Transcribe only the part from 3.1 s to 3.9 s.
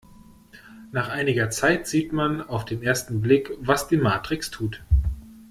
Blick, was